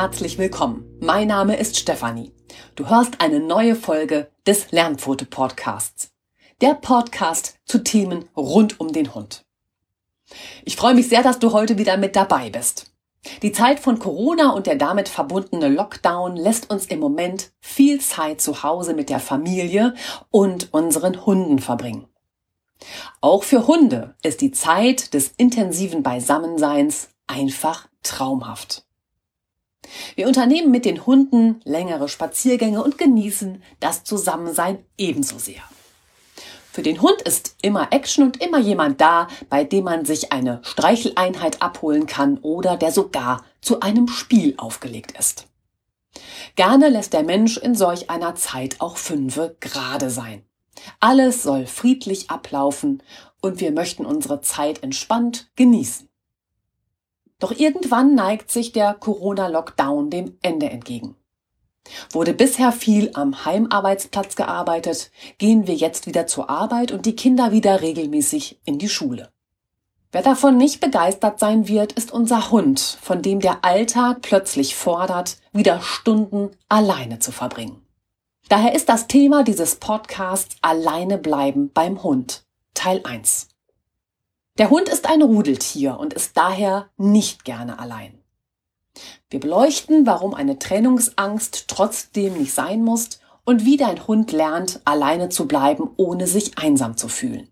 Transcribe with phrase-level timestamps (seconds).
[0.00, 0.96] Herzlich willkommen.
[0.98, 2.32] Mein Name ist Stefanie.
[2.74, 6.10] Du hörst eine neue Folge des Lernpfote Podcasts.
[6.62, 9.44] Der Podcast zu Themen rund um den Hund.
[10.64, 12.94] Ich freue mich sehr, dass du heute wieder mit dabei bist.
[13.42, 18.40] Die Zeit von Corona und der damit verbundene Lockdown lässt uns im Moment viel Zeit
[18.40, 19.92] zu Hause mit der Familie
[20.30, 22.08] und unseren Hunden verbringen.
[23.20, 28.86] Auch für Hunde ist die Zeit des intensiven Beisammenseins einfach traumhaft.
[30.14, 35.62] Wir unternehmen mit den Hunden längere Spaziergänge und genießen das Zusammensein ebenso sehr.
[36.72, 40.60] Für den Hund ist immer Action und immer jemand da, bei dem man sich eine
[40.62, 45.46] Streicheleinheit abholen kann oder der sogar zu einem Spiel aufgelegt ist.
[46.54, 50.44] Gerne lässt der Mensch in solch einer Zeit auch fünfe gerade sein.
[51.00, 53.02] Alles soll friedlich ablaufen
[53.40, 56.09] und wir möchten unsere Zeit entspannt genießen.
[57.40, 61.16] Doch irgendwann neigt sich der Corona-Lockdown dem Ende entgegen.
[62.12, 67.50] Wurde bisher viel am Heimarbeitsplatz gearbeitet, gehen wir jetzt wieder zur Arbeit und die Kinder
[67.50, 69.32] wieder regelmäßig in die Schule.
[70.12, 75.38] Wer davon nicht begeistert sein wird, ist unser Hund, von dem der Alltag plötzlich fordert,
[75.52, 77.86] wieder Stunden alleine zu verbringen.
[78.48, 83.49] Daher ist das Thema dieses Podcasts Alleine bleiben beim Hund, Teil 1.
[84.60, 88.18] Der Hund ist ein Rudeltier und ist daher nicht gerne allein.
[89.30, 95.30] Wir beleuchten, warum eine Trennungsangst trotzdem nicht sein muss und wie dein Hund lernt, alleine
[95.30, 97.48] zu bleiben, ohne sich einsam zu fühlen.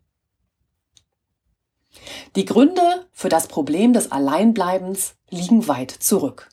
[2.36, 6.50] Die Gründe für das Problem des Alleinbleibens liegen weit zurück.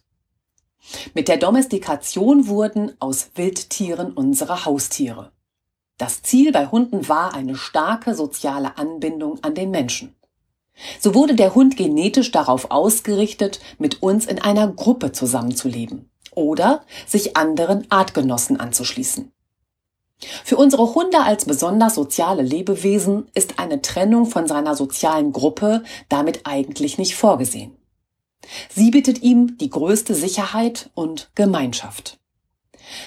[1.14, 5.34] Mit der Domestikation wurden aus Wildtieren unsere Haustiere.
[5.98, 10.16] Das Ziel bei Hunden war eine starke soziale Anbindung an den Menschen.
[11.00, 17.38] So wurde der Hund genetisch darauf ausgerichtet, mit uns in einer Gruppe zusammenzuleben oder sich
[17.38, 19.32] anderen Artgenossen anzuschließen.
[20.44, 26.42] Für unsere Hunde als besonders soziale Lebewesen ist eine Trennung von seiner sozialen Gruppe damit
[26.46, 27.76] eigentlich nicht vorgesehen.
[28.70, 32.20] Sie bietet ihm die größte Sicherheit und Gemeinschaft.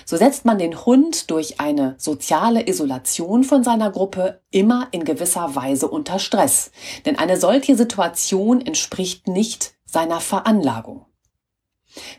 [0.05, 5.55] So setzt man den Hund durch eine soziale Isolation von seiner Gruppe immer in gewisser
[5.55, 6.71] Weise unter Stress,
[7.07, 11.07] denn eine solche Situation entspricht nicht seiner Veranlagung.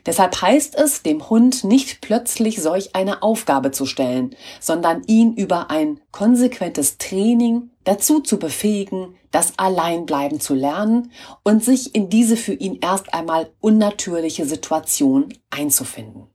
[0.04, 5.70] Deshalb heißt es, dem Hund nicht plötzlich solch eine Aufgabe zu stellen, sondern ihn über
[5.70, 11.12] ein konsequentes Training dazu zu befähigen, das Alleinbleiben zu lernen
[11.44, 16.29] und sich in diese für ihn erst einmal unnatürliche Situation einzufinden.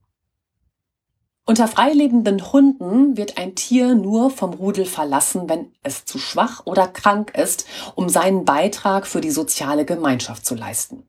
[1.48, 6.88] Unter freilebenden Hunden wird ein Tier nur vom Rudel verlassen, wenn es zu schwach oder
[6.88, 11.08] krank ist, um seinen Beitrag für die soziale Gemeinschaft zu leisten.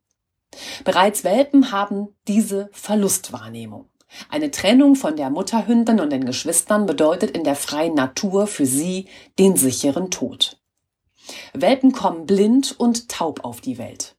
[0.85, 3.87] Bereits Welpen haben diese Verlustwahrnehmung.
[4.29, 9.09] Eine Trennung von der Mutterhündin und den Geschwistern bedeutet in der freien Natur für sie
[9.39, 10.59] den sicheren Tod.
[11.55, 14.17] Welpen kommen blind und taub auf die Welt.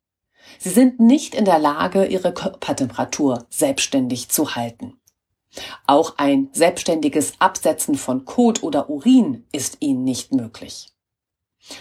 [0.57, 4.99] Sie sind nicht in der Lage, ihre Körpertemperatur selbstständig zu halten.
[5.85, 10.91] Auch ein selbstständiges Absetzen von Kot oder Urin ist ihnen nicht möglich.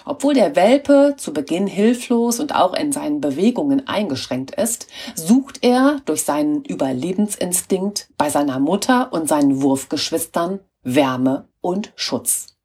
[0.04, 6.00] Obwohl der Welpe zu Beginn hilflos und auch in seinen Bewegungen eingeschränkt ist, sucht er
[6.04, 12.56] durch seinen Überlebensinstinkt bei seiner Mutter und seinen Wurfgeschwistern Wärme und Schutz.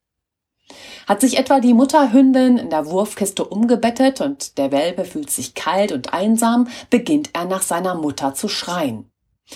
[1.07, 5.91] Hat sich etwa die Mutterhündin in der Wurfkiste umgebettet und der Welpe fühlt sich kalt
[5.91, 9.10] und einsam, beginnt er nach seiner Mutter zu schreien.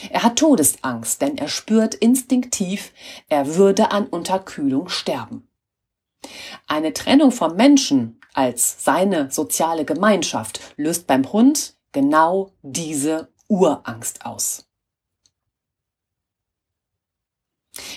[0.10, 2.92] Er hat Todesangst, denn er spürt instinktiv,
[3.30, 5.48] er würde an Unterkühlung sterben.
[6.68, 14.68] Eine Trennung vom Menschen als seine soziale Gemeinschaft löst beim Hund genau diese Urangst aus.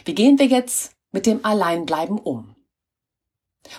[0.05, 2.55] Wie gehen wir jetzt mit dem Alleinbleiben um?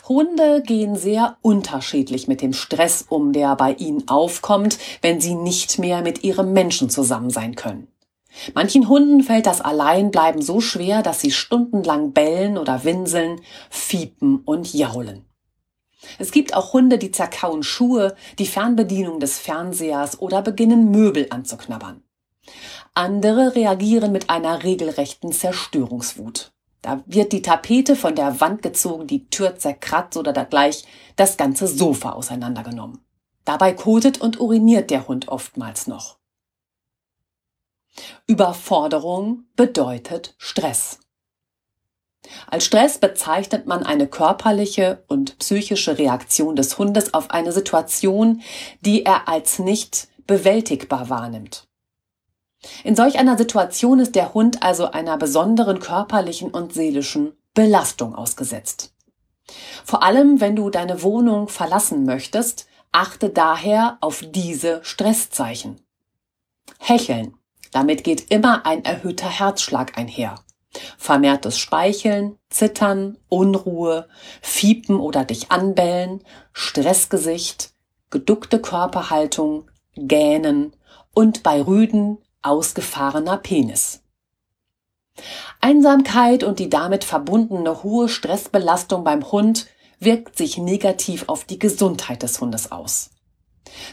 [0.07, 5.79] Hunde gehen sehr unterschiedlich mit dem Stress um, der bei ihnen aufkommt, wenn sie nicht
[5.79, 7.88] mehr mit ihrem Menschen zusammen sein können.
[8.53, 14.73] Manchen Hunden fällt das Alleinbleiben so schwer, dass sie stundenlang bellen oder winseln, fiepen und
[14.73, 15.25] jaulen.
[16.17, 22.03] Es gibt auch Hunde, die zerkauen Schuhe, die Fernbedienung des Fernsehers oder beginnen Möbel anzuknabbern.
[22.93, 26.51] Andere reagieren mit einer regelrechten Zerstörungswut.
[26.81, 30.85] Da wird die Tapete von der Wand gezogen, die Tür zerkratzt oder da gleich
[31.17, 32.99] das ganze Sofa auseinandergenommen.
[33.43, 36.19] Dabei kotet und uriniert der Hund oftmals noch.
[38.27, 40.99] Überforderung bedeutet Stress.
[42.47, 48.41] Als Stress bezeichnet man eine körperliche und psychische Reaktion des Hundes auf eine Situation,
[48.81, 51.67] die er als nicht bewältigbar wahrnimmt.
[52.83, 58.93] In solch einer Situation ist der Hund also einer besonderen körperlichen und seelischen Belastung ausgesetzt.
[59.85, 65.81] Vor allem, wenn du deine Wohnung verlassen möchtest, achte daher auf diese Stresszeichen.
[66.79, 67.38] Hecheln.
[67.71, 70.36] Damit geht immer ein erhöhter Herzschlag einher.
[70.98, 74.07] Vermehrtes Speicheln, Zittern, Unruhe,
[74.42, 76.24] Fiepen oder dich anbellen,
[76.54, 77.71] Stressgesicht,
[78.10, 80.74] geduckte Körperhaltung, Gähnen
[81.13, 84.01] und bei Rüden ausgefahrener Penis.
[85.60, 89.68] Einsamkeit und die damit verbundene hohe Stressbelastung beim Hund
[90.00, 93.10] wirkt sich negativ auf die Gesundheit des Hundes aus.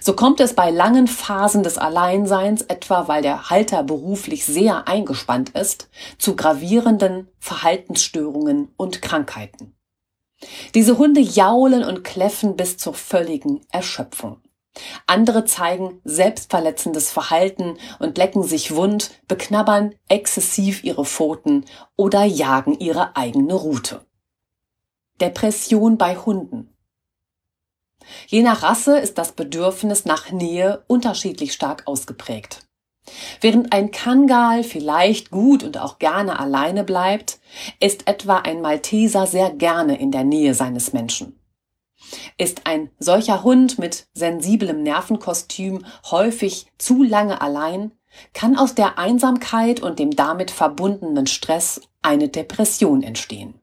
[0.00, 5.50] So kommt es bei langen Phasen des Alleinseins, etwa weil der Halter beruflich sehr eingespannt
[5.50, 9.76] ist, zu gravierenden Verhaltensstörungen und Krankheiten.
[10.74, 14.42] Diese Hunde jaulen und kläffen bis zur völligen Erschöpfung.
[15.06, 21.64] Andere zeigen selbstverletzendes Verhalten und lecken sich wund, beknabbern exzessiv ihre Pfoten
[21.96, 24.04] oder jagen ihre eigene Route.
[25.20, 26.75] Depression bei Hunden.
[28.26, 32.66] Je nach Rasse ist das Bedürfnis nach Nähe unterschiedlich stark ausgeprägt.
[33.40, 37.38] Während ein Kangal vielleicht gut und auch gerne alleine bleibt,
[37.78, 41.38] ist etwa ein Malteser sehr gerne in der Nähe seines Menschen.
[42.36, 47.92] Ist ein solcher Hund mit sensiblem Nervenkostüm häufig zu lange allein,
[48.32, 53.60] kann aus der Einsamkeit und dem damit verbundenen Stress eine Depression entstehen.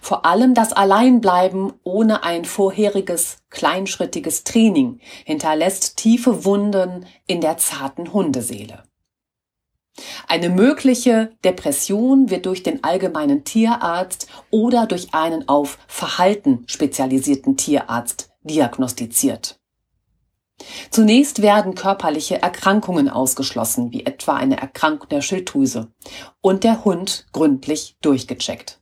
[0.00, 8.12] Vor allem das Alleinbleiben ohne ein vorheriges kleinschrittiges Training hinterlässt tiefe Wunden in der zarten
[8.12, 8.82] Hundeseele.
[10.28, 18.30] Eine mögliche Depression wird durch den allgemeinen Tierarzt oder durch einen auf Verhalten spezialisierten Tierarzt
[18.42, 19.58] diagnostiziert.
[20.90, 25.92] Zunächst werden körperliche Erkrankungen ausgeschlossen, wie etwa eine Erkrankung der Schilddrüse,
[26.40, 28.77] und der Hund gründlich durchgecheckt.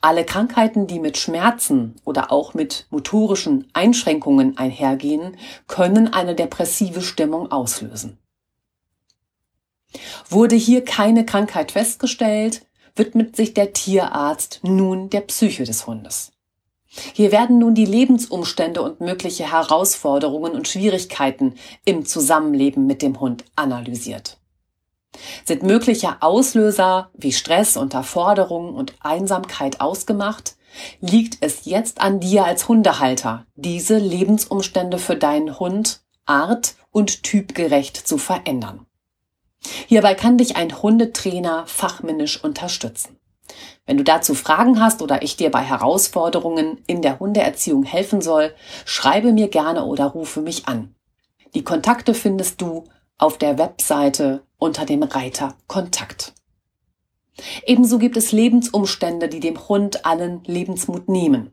[0.00, 5.36] Alle Krankheiten, die mit Schmerzen oder auch mit motorischen Einschränkungen einhergehen,
[5.66, 8.18] können eine depressive Stimmung auslösen.
[10.28, 16.32] Wurde hier keine Krankheit festgestellt, widmet sich der Tierarzt nun der Psyche des Hundes.
[17.12, 21.54] Hier werden nun die Lebensumstände und mögliche Herausforderungen und Schwierigkeiten
[21.84, 24.37] im Zusammenleben mit dem Hund analysiert.
[25.44, 30.56] Sind mögliche Auslöser wie Stress, Unterforderung und Einsamkeit ausgemacht,
[31.00, 37.96] liegt es jetzt an dir als Hundehalter, diese Lebensumstände für deinen Hund art- und typgerecht
[37.96, 38.86] zu verändern.
[39.86, 43.18] Hierbei kann dich ein Hundetrainer fachmännisch unterstützen.
[43.86, 48.54] Wenn du dazu Fragen hast oder ich dir bei Herausforderungen in der Hundeerziehung helfen soll,
[48.84, 50.94] schreibe mir gerne oder rufe mich an.
[51.54, 52.84] Die Kontakte findest du
[53.16, 56.34] auf der Webseite unter dem Reiter Kontakt.
[57.64, 61.52] Ebenso gibt es Lebensumstände, die dem Hund allen Lebensmut nehmen.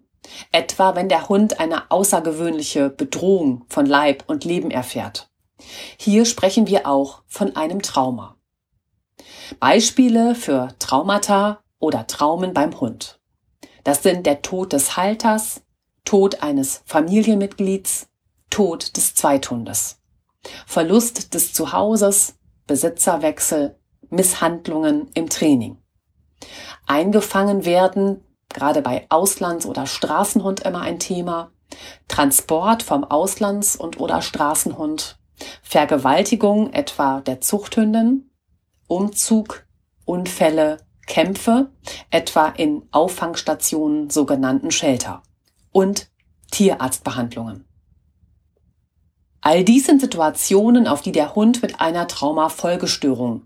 [0.52, 5.30] Etwa wenn der Hund eine außergewöhnliche Bedrohung von Leib und Leben erfährt.
[5.98, 8.36] Hier sprechen wir auch von einem Trauma.
[9.60, 13.20] Beispiele für Traumata oder Traumen beim Hund.
[13.84, 15.62] Das sind der Tod des Halters,
[16.06, 18.08] Tod eines Familienmitglieds,
[18.50, 20.02] Tod des Zweithundes,
[20.66, 22.36] Verlust des Zuhauses,
[22.68, 23.78] Besitzerwechsel,
[24.10, 25.78] Misshandlungen im Training.
[26.86, 31.52] Eingefangen werden, gerade bei Auslands- oder Straßenhund immer ein Thema,
[32.08, 35.18] Transport vom Auslands- und oder Straßenhund,
[35.62, 38.30] Vergewaltigung etwa der Zuchthündin,
[38.88, 39.66] Umzug,
[40.06, 41.72] Unfälle, Kämpfe,
[42.10, 45.24] etwa in Auffangstationen sogenannten Shelter
[45.72, 46.10] und
[46.52, 47.65] Tierarztbehandlungen.
[49.46, 53.46] All dies sind Situationen, auf die der Hund mit einer Traumafolgestörung,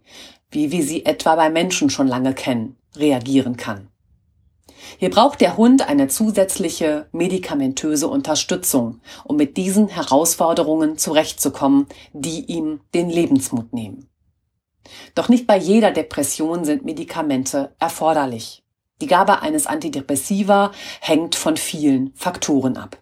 [0.49, 3.89] wie wir sie etwa bei Menschen schon lange kennen, reagieren kann.
[4.97, 12.79] Hier braucht der Hund eine zusätzliche medikamentöse Unterstützung, um mit diesen Herausforderungen zurechtzukommen, die ihm
[12.93, 14.07] den Lebensmut nehmen.
[15.15, 18.63] Doch nicht bei jeder Depression sind Medikamente erforderlich.
[19.01, 23.01] Die Gabe eines Antidepressiva hängt von vielen Faktoren ab.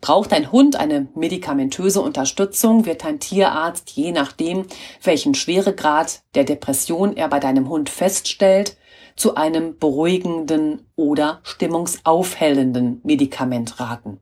[0.00, 4.66] Braucht ein Hund eine medikamentöse Unterstützung, wird dein Tierarzt, je nachdem,
[5.02, 8.76] welchen Schweregrad der Depression er bei deinem Hund feststellt,
[9.16, 14.20] zu einem beruhigenden oder stimmungsaufhellenden Medikament raten.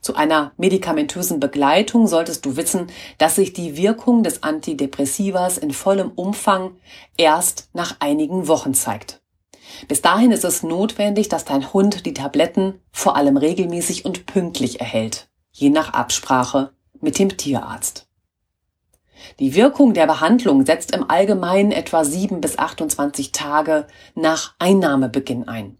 [0.00, 2.86] Zu einer medikamentösen Begleitung solltest du wissen,
[3.18, 6.76] dass sich die Wirkung des Antidepressivas in vollem Umfang
[7.16, 9.20] erst nach einigen Wochen zeigt.
[9.88, 14.80] Bis dahin ist es notwendig, dass dein Hund die Tabletten vor allem regelmäßig und pünktlich
[14.80, 18.06] erhält, je nach Absprache mit dem Tierarzt.
[19.38, 25.78] Die Wirkung der Behandlung setzt im Allgemeinen etwa 7 bis 28 Tage nach Einnahmebeginn ein.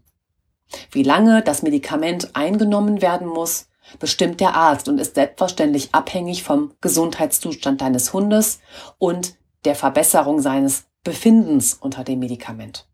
[0.91, 6.73] Wie lange das Medikament eingenommen werden muss, bestimmt der Arzt und ist selbstverständlich abhängig vom
[6.81, 8.59] Gesundheitszustand deines Hundes
[8.97, 12.87] und der Verbesserung seines Befindens unter dem Medikament.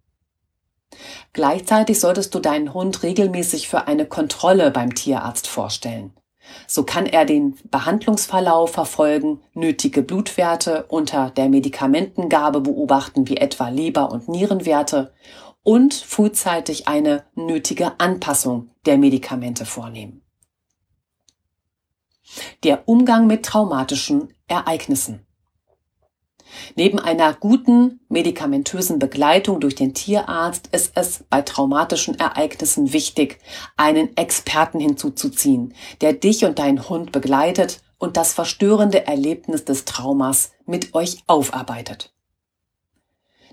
[1.34, 6.14] Gleichzeitig solltest du deinen Hund regelmäßig für eine Kontrolle beim Tierarzt vorstellen.
[6.68, 14.12] So kann er den Behandlungsverlauf verfolgen, nötige Blutwerte unter der Medikamentengabe beobachten, wie etwa Leber-
[14.12, 15.14] und Nierenwerte
[15.64, 20.22] und frühzeitig eine nötige Anpassung der Medikamente vornehmen.
[22.64, 25.23] Der Umgang mit traumatischen Ereignissen.
[26.75, 33.39] Neben einer guten medikamentösen Begleitung durch den Tierarzt ist es bei traumatischen Ereignissen wichtig,
[33.77, 40.51] einen Experten hinzuzuziehen, der dich und deinen Hund begleitet und das verstörende Erlebnis des Traumas
[40.65, 42.13] mit euch aufarbeitet.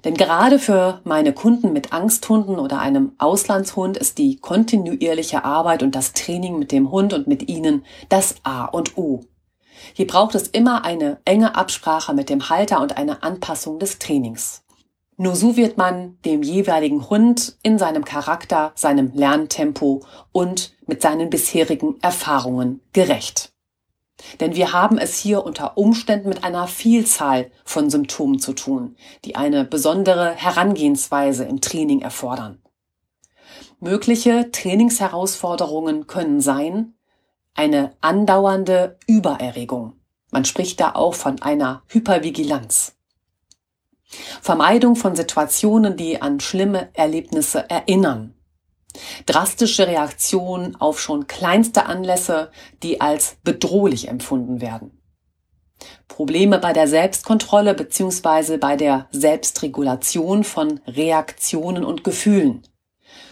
[0.04, 5.94] Denn gerade für meine Kunden mit Angsthunden oder einem Auslandshund ist die kontinuierliche Arbeit und
[5.94, 9.24] das Training mit dem Hund und mit ihnen das A und O.
[9.94, 14.62] Hier braucht es immer eine enge Absprache mit dem Halter und eine Anpassung des Trainings.
[15.16, 21.28] Nur so wird man dem jeweiligen Hund in seinem Charakter, seinem Lerntempo und mit seinen
[21.28, 23.52] bisherigen Erfahrungen gerecht.
[24.40, 29.36] Denn wir haben es hier unter Umständen mit einer Vielzahl von Symptomen zu tun, die
[29.36, 32.62] eine besondere Herangehensweise im Training erfordern.
[33.78, 36.94] Mögliche Trainingsherausforderungen können sein,
[37.54, 39.94] eine andauernde Übererregung.
[40.30, 42.94] Man spricht da auch von einer Hypervigilanz.
[44.40, 48.34] Vermeidung von Situationen, die an schlimme Erlebnisse erinnern.
[49.26, 52.50] Drastische Reaktionen auf schon kleinste Anlässe,
[52.82, 55.00] die als bedrohlich empfunden werden.
[56.08, 58.56] Probleme bei der Selbstkontrolle bzw.
[58.58, 62.62] bei der Selbstregulation von Reaktionen und Gefühlen.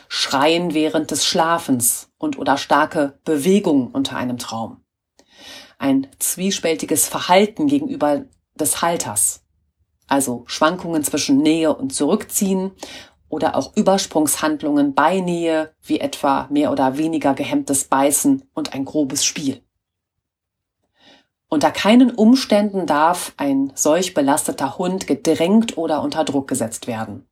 [0.09, 4.85] Schreien während des Schlafens und oder starke Bewegung unter einem Traum.
[5.79, 9.45] Ein zwiespältiges Verhalten gegenüber des Halters.
[10.09, 12.73] Also Schwankungen zwischen Nähe und Zurückziehen
[13.29, 19.25] oder auch Übersprungshandlungen bei Nähe, wie etwa mehr oder weniger gehemmtes Beißen und ein grobes
[19.25, 19.63] Spiel.
[21.51, 27.28] Unter keinen Umständen darf ein solch belasteter Hund gedrängt oder unter Druck gesetzt werden.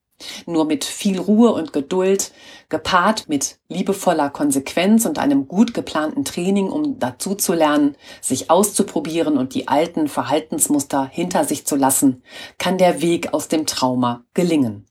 [0.46, 2.32] Nur mit viel Ruhe und Geduld,
[2.68, 9.36] gepaart mit liebevoller Konsequenz und einem gut geplanten Training, um dazu zu lernen, sich auszuprobieren
[9.36, 12.22] und die alten Verhaltensmuster hinter sich zu lassen,
[12.58, 14.86] kann der Weg aus dem Trauma gelingen.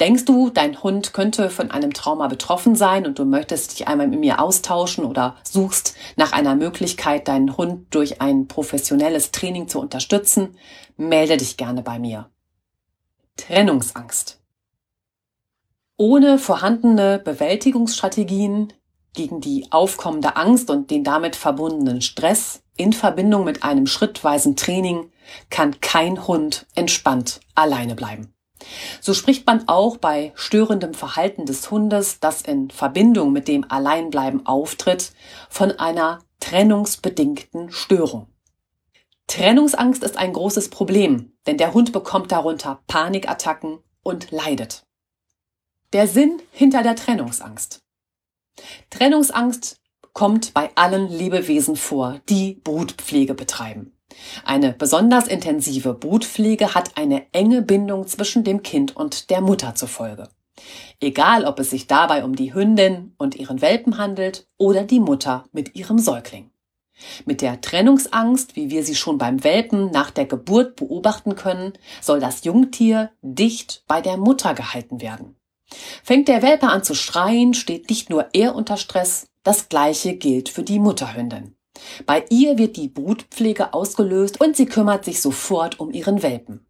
[0.00, 4.08] Denkst du, dein Hund könnte von einem Trauma betroffen sein und du möchtest dich einmal
[4.08, 9.80] mit mir austauschen oder suchst nach einer Möglichkeit, deinen Hund durch ein professionelles Training zu
[9.80, 10.56] unterstützen,
[10.96, 12.30] melde dich gerne bei mir.
[13.40, 14.38] Trennungsangst.
[15.96, 18.72] Ohne vorhandene Bewältigungsstrategien
[19.14, 25.10] gegen die aufkommende Angst und den damit verbundenen Stress in Verbindung mit einem schrittweisen Training
[25.48, 28.32] kann kein Hund entspannt alleine bleiben.
[29.00, 34.46] So spricht man auch bei störendem Verhalten des Hundes, das in Verbindung mit dem Alleinbleiben
[34.46, 35.12] auftritt,
[35.48, 38.29] von einer trennungsbedingten Störung.
[39.30, 44.82] Trennungsangst ist ein großes Problem, denn der Hund bekommt darunter Panikattacken und leidet.
[45.92, 47.78] Der Sinn hinter der Trennungsangst.
[48.90, 49.76] Trennungsangst
[50.14, 53.96] kommt bei allen Lebewesen vor, die Brutpflege betreiben.
[54.44, 59.88] Eine besonders intensive Brutpflege hat eine enge Bindung zwischen dem Kind und der Mutter zur
[59.88, 60.28] Folge.
[60.98, 65.44] Egal, ob es sich dabei um die Hündin und ihren Welpen handelt oder die Mutter
[65.52, 66.49] mit ihrem Säugling.
[67.24, 72.20] Mit der Trennungsangst, wie wir sie schon beim Welpen nach der Geburt beobachten können, soll
[72.20, 75.36] das Jungtier dicht bei der Mutter gehalten werden.
[76.02, 80.48] Fängt der Welpe an zu schreien, steht nicht nur er unter Stress, das gleiche gilt
[80.48, 81.56] für die Mutterhündin.
[82.06, 86.66] Bei ihr wird die Brutpflege ausgelöst und sie kümmert sich sofort um ihren Welpen.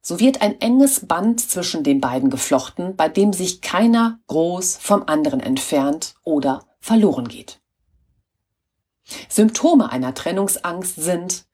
[0.00, 5.04] So wird ein enges Band zwischen den beiden geflochten, bei dem sich keiner groß vom
[5.06, 7.61] anderen entfernt oder verloren geht.
[9.28, 11.44] Symptome einer Trennungsangst sind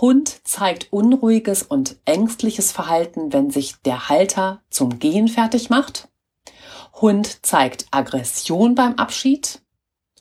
[0.00, 6.08] Hund zeigt unruhiges und ängstliches Verhalten, wenn sich der Halter zum Gehen fertig macht.
[7.00, 9.62] Hund zeigt Aggression beim Abschied.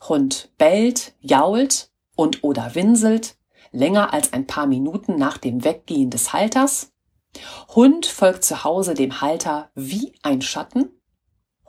[0.07, 3.35] Hund bellt, jault und oder winselt
[3.73, 6.91] länger als ein paar Minuten nach dem Weggehen des Halters.
[7.75, 10.91] Hund folgt zu Hause dem Halter wie ein Schatten.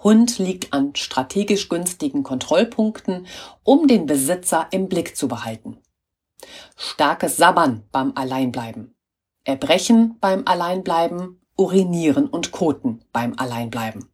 [0.04, 3.26] Hund liegt an strategisch günstigen Kontrollpunkten,
[3.62, 5.78] um den Besitzer im Blick zu behalten.
[6.76, 8.94] Starkes Sabbern beim Alleinbleiben.
[9.44, 11.40] Erbrechen beim Alleinbleiben.
[11.56, 14.10] Urinieren und Koten beim Alleinbleiben.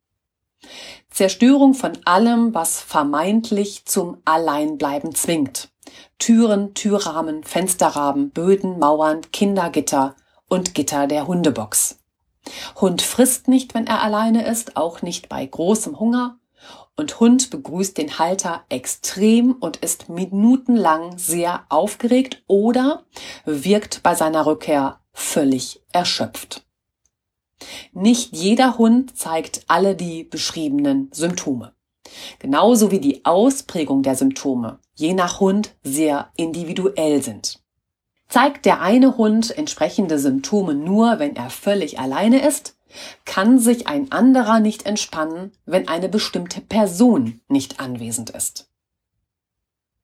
[1.09, 5.71] Zerstörung von allem, was vermeintlich zum Alleinbleiben zwingt.
[6.19, 10.17] Türen, Türrahmen, Fensterrahmen, Böden, Mauern, Kindergitter
[10.49, 12.00] und Gitter der Hundebox.
[12.81, 16.39] Hund frisst nicht, wenn er alleine ist, auch nicht bei großem Hunger.
[16.97, 23.05] Und Hund begrüßt den Halter extrem und ist minutenlang sehr aufgeregt oder
[23.45, 26.67] wirkt bei seiner Rückkehr völlig erschöpft.
[27.93, 31.73] Nicht jeder Hund zeigt alle die beschriebenen Symptome.
[32.39, 37.60] Genauso wie die Ausprägung der Symptome je nach Hund sehr individuell sind.
[38.31, 42.77] Zeigt der eine Hund entsprechende Symptome nur, wenn er völlig alleine ist,
[43.25, 48.71] kann sich ein anderer nicht entspannen, wenn eine bestimmte Person nicht anwesend ist.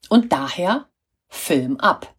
[0.09, 0.87] Und daher
[1.29, 2.15] Film ab.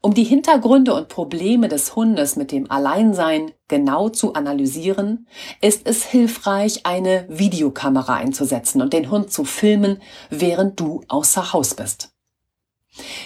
[0.00, 5.26] Um die Hintergründe und Probleme des Hundes mit dem Alleinsein genau zu analysieren,
[5.60, 10.00] ist es hilfreich, eine Videokamera einzusetzen und den Hund zu filmen,
[10.30, 12.11] während du außer Haus bist.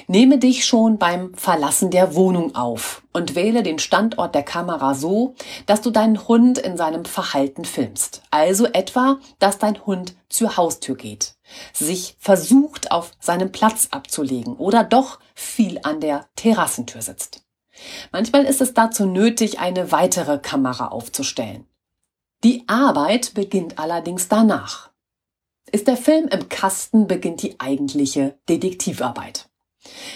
[0.06, 5.34] Nehme dich schon beim Verlassen der Wohnung auf und wähle den Standort der Kamera so,
[5.66, 8.22] dass du deinen Hund in seinem Verhalten filmst.
[8.30, 11.34] Also etwa, dass dein Hund zur Haustür geht,
[11.72, 17.42] sich versucht auf seinem Platz abzulegen oder doch viel an der Terrassentür sitzt.
[18.12, 21.66] Manchmal ist es dazu nötig, eine weitere Kamera aufzustellen.
[22.44, 24.90] Die Arbeit beginnt allerdings danach.
[25.72, 29.48] Ist der Film im Kasten, beginnt die eigentliche Detektivarbeit.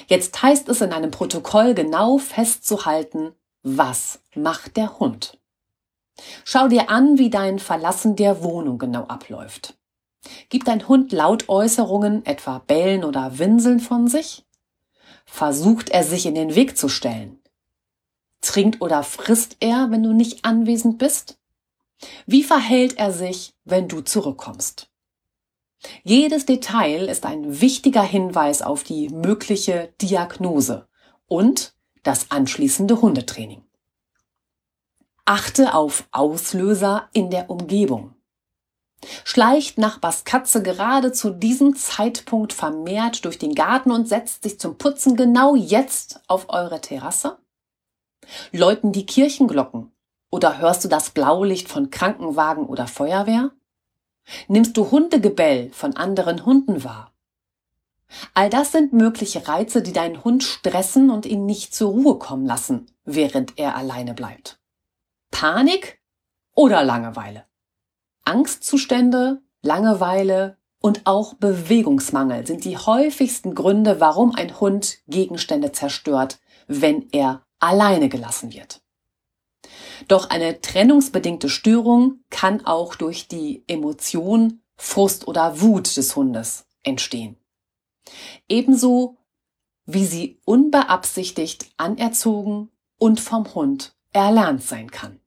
[0.06, 5.38] Jetzt heißt es in einem Protokoll genau festzuhalten, was macht der Hund.
[6.44, 9.74] Schau dir an, wie dein Verlassen der Wohnung genau abläuft.
[10.48, 14.44] Gibt dein Hund Lautäußerungen, etwa Bellen oder Winseln von sich?
[15.24, 17.40] Versucht er sich in den Weg zu stellen?
[18.40, 21.38] Trinkt oder frisst er, wenn du nicht anwesend bist?
[22.26, 24.89] Wie verhält er sich, wenn du zurückkommst?
[26.02, 30.86] Jedes Detail ist ein wichtiger Hinweis auf die mögliche Diagnose
[31.26, 33.64] und das anschließende Hundetraining.
[35.24, 38.14] Achte auf Auslöser in der Umgebung.
[39.24, 44.76] Schleicht Nachbars Katze gerade zu diesem Zeitpunkt vermehrt durch den Garten und setzt sich zum
[44.76, 47.38] Putzen genau jetzt auf eure Terrasse?
[48.52, 49.92] Läuten die Kirchenglocken?
[50.30, 53.52] Oder hörst du das Blaulicht von Krankenwagen oder Feuerwehr?
[54.48, 57.12] Nimmst du Hundegebell von anderen Hunden wahr?
[58.34, 62.46] All das sind mögliche Reize, die deinen Hund stressen und ihn nicht zur Ruhe kommen
[62.46, 64.58] lassen, während er alleine bleibt.
[65.30, 66.00] Panik
[66.54, 67.44] oder Langeweile?
[68.24, 77.08] Angstzustände, Langeweile und auch Bewegungsmangel sind die häufigsten Gründe, warum ein Hund Gegenstände zerstört, wenn
[77.12, 78.80] er alleine gelassen wird.
[80.08, 87.36] Doch eine trennungsbedingte Störung kann auch durch die Emotion, Frust oder Wut des Hundes entstehen.
[88.48, 89.18] Ebenso
[89.92, 95.20] wie sie unbeabsichtigt anerzogen und vom Hund erlernt sein kann.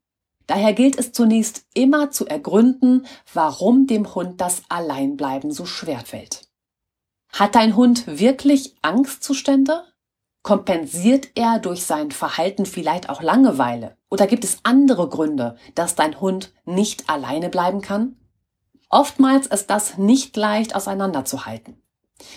[0.48, 6.48] Daher gilt es zunächst immer zu ergründen, warum dem Hund das Alleinbleiben so schwer fällt.
[7.32, 9.84] Hat dein Hund wirklich Angstzustände?
[10.44, 13.96] Kompensiert er durch sein Verhalten vielleicht auch Langeweile?
[14.10, 18.18] Oder gibt es andere Gründe, dass dein Hund nicht alleine bleiben kann?
[18.90, 21.82] Oftmals ist das nicht leicht auseinanderzuhalten.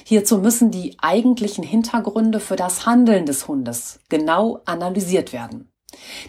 [0.04, 5.72] Hierzu müssen die eigentlichen Hintergründe für das Handeln des Hundes genau analysiert werden.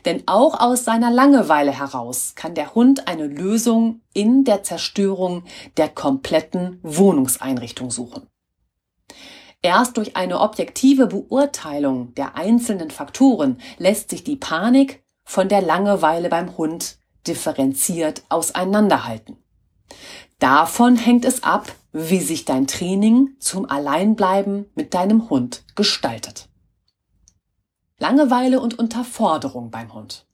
[0.05, 5.43] Denn auch aus seiner Langeweile heraus kann der Hund eine Lösung in der Zerstörung
[5.77, 8.27] der kompletten Wohnungseinrichtung suchen.
[9.61, 16.29] Erst durch eine objektive Beurteilung der einzelnen Faktoren lässt sich die Panik von der Langeweile
[16.29, 19.37] beim Hund differenziert auseinanderhalten.
[20.39, 26.47] Davon hängt es ab, wie sich dein Training zum Alleinbleiben mit deinem Hund gestaltet.
[27.99, 30.27] Langeweile und Unterforderung beim Hund.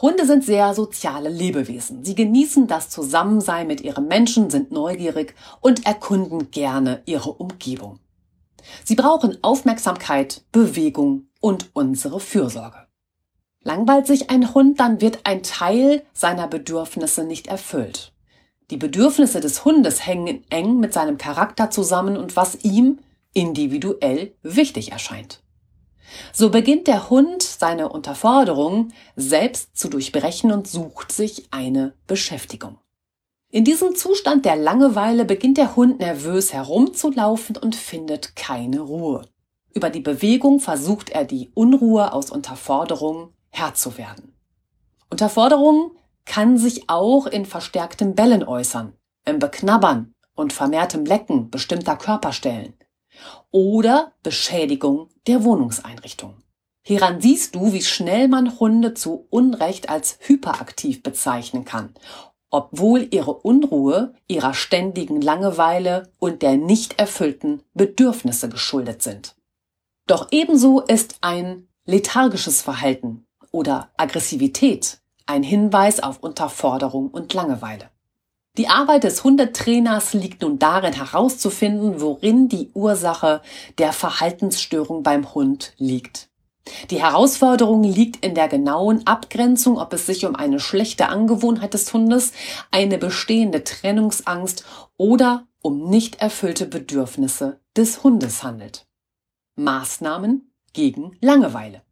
[0.00, 2.04] Hunde sind sehr soziale Lebewesen.
[2.04, 7.98] Sie genießen das Zusammensein mit ihren Menschen, sind neugierig und erkunden gerne ihre Umgebung.
[8.84, 12.86] Sie brauchen Aufmerksamkeit, Bewegung und unsere Fürsorge.
[13.62, 18.12] Langweilt sich ein Hund, dann wird ein Teil seiner Bedürfnisse nicht erfüllt.
[18.70, 22.98] Die Bedürfnisse des Hundes hängen eng mit seinem Charakter zusammen und was ihm
[23.32, 25.42] individuell wichtig erscheint.
[26.32, 32.78] So beginnt der Hund seine Unterforderung selbst zu durchbrechen und sucht sich eine Beschäftigung.
[33.50, 39.26] In diesem Zustand der Langeweile beginnt der Hund nervös herumzulaufen und findet keine Ruhe.
[39.72, 44.34] Über die Bewegung versucht er die Unruhe aus Unterforderung Herr zu werden.
[45.08, 45.92] Unterforderung
[46.26, 48.92] kann sich auch in verstärktem Bellen äußern,
[49.24, 52.74] im Beknabbern und vermehrtem Lecken bestimmter Körperstellen
[53.50, 56.36] oder Beschädigung der Wohnungseinrichtung.
[56.82, 61.94] Hieran siehst du, wie schnell man Hunde zu Unrecht als hyperaktiv bezeichnen kann,
[62.50, 69.36] obwohl ihre Unruhe ihrer ständigen Langeweile und der nicht erfüllten Bedürfnisse geschuldet sind.
[70.06, 77.90] Doch ebenso ist ein lethargisches Verhalten oder Aggressivität ein Hinweis auf Unterforderung und Langeweile.
[78.56, 83.42] Die Arbeit des Hundetrainers liegt nun darin herauszufinden, worin die Ursache
[83.76, 86.27] der Verhaltensstörung beim Hund liegt.
[86.90, 91.92] Die Herausforderung liegt in der genauen Abgrenzung, ob es sich um eine schlechte Angewohnheit des
[91.92, 92.32] Hundes,
[92.70, 94.64] eine bestehende Trennungsangst
[94.96, 98.86] oder um nicht erfüllte Bedürfnisse des Hundes handelt.
[99.56, 101.82] Maßnahmen gegen Langeweile.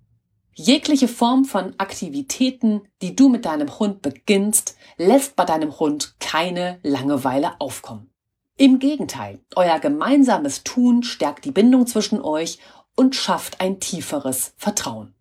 [0.55, 6.79] Jegliche Form von Aktivitäten, die du mit deinem Hund beginnst, lässt bei deinem Hund keine
[6.83, 8.11] Langeweile aufkommen.
[8.57, 12.59] Im Gegenteil, euer gemeinsames Tun stärkt die Bindung zwischen euch
[12.96, 15.14] und schafft ein tieferes Vertrauen.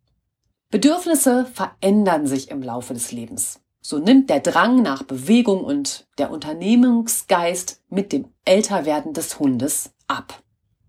[0.71, 3.61] Bedürfnisse verändern sich im Laufe des Lebens.
[3.81, 10.41] So nimmt der Drang nach Bewegung und der Unternehmungsgeist mit dem Älterwerden des Hundes ab.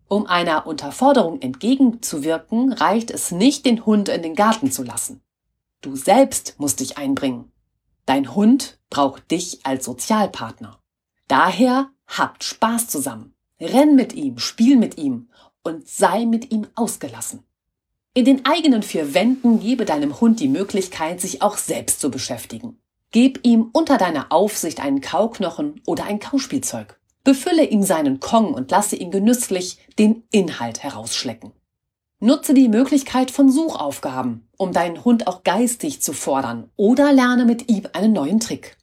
[0.09, 5.21] Um einer Unterforderung entgegenzuwirken, reicht es nicht, den Hund in den Garten zu lassen.
[5.83, 7.53] Du selbst musst dich einbringen.
[8.07, 10.79] Dein Hund braucht dich als Sozialpartner.
[11.29, 13.35] Daher habt Spaß zusammen.
[13.61, 15.29] Renn mit ihm, spiel mit ihm
[15.67, 17.43] und sei mit ihm ausgelassen.
[18.15, 22.79] In den eigenen vier Wänden gebe deinem Hund die Möglichkeit, sich auch selbst zu beschäftigen.
[23.11, 26.99] Gib ihm unter deiner Aufsicht einen Kauknochen oder ein Kauspielzeug.
[27.25, 31.53] Befülle ihm seinen Kong und lasse ihn genüsslich den Inhalt herausschlecken.
[32.21, 37.69] Nutze die Möglichkeit von Suchaufgaben, um deinen Hund auch geistig zu fordern oder lerne mit
[37.69, 38.77] ihm einen neuen Trick.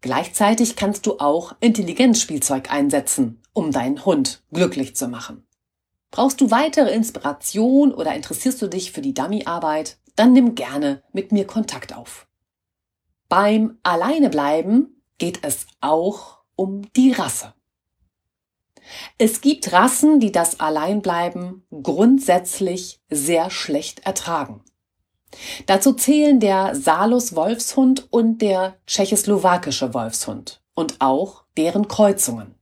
[0.00, 5.47] Gleichzeitig kannst du auch Intelligenzspielzeug einsetzen, um deinen Hund glücklich zu machen.
[6.10, 9.98] Brauchst du weitere Inspiration oder interessierst du dich für die Dummyarbeit?
[10.16, 12.26] Dann nimm gerne mit mir Kontakt auf.
[13.28, 17.54] Beim Alleinebleiben geht es auch um die Rasse.
[19.18, 24.62] Es gibt Rassen, die das Alleinbleiben grundsätzlich sehr schlecht ertragen.
[25.66, 32.54] Dazu zählen der Salus Wolfshund und der tschechoslowakische Wolfshund und auch deren Kreuzungen.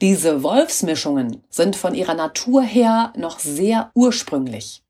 [0.00, 4.82] Diese Wolfsmischungen sind von ihrer Natur her noch sehr ursprünglich.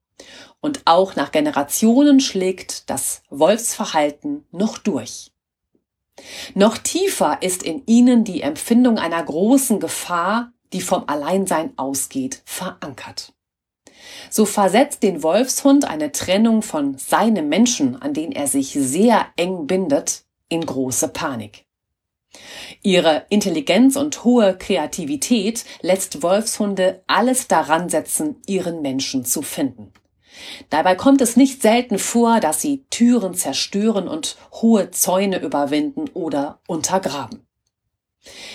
[0.61, 5.33] Und auch nach Generationen schlägt das Wolfsverhalten noch durch.
[6.55, 13.33] Noch tiefer ist in ihnen die Empfindung einer großen Gefahr, die vom Alleinsein ausgeht, verankert.
[14.31, 19.67] So versetzt den Wolfshund eine Trennung von seinem Menschen, an den er sich sehr eng
[19.67, 21.67] bindet, in große Panik.
[22.83, 29.93] Ihre Intelligenz und hohe Kreativität lässt Wolfshunde alles daran setzen, ihren Menschen zu finden.
[30.71, 36.61] Dabei kommt es nicht selten vor, dass sie Türen zerstören und hohe Zäune überwinden oder
[36.67, 37.47] untergraben.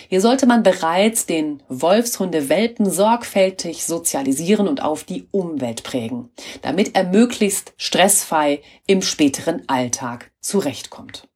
[0.09, 6.29] Hier sollte man bereits den Wolfshunde-Welpen sorgfältig sozialisieren und auf die Umwelt prägen,
[6.61, 11.26] damit er möglichst stressfrei im späteren Alltag zurechtkommt.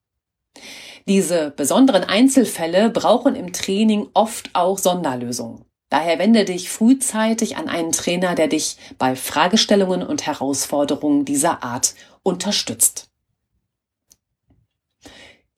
[1.08, 5.66] Diese besonderen Einzelfälle brauchen im Training oft auch Sonderlösungen.
[5.90, 11.96] Daher wende dich frühzeitig an einen Trainer, der dich bei Fragestellungen und Herausforderungen dieser Art
[12.24, 13.10] unterstützt.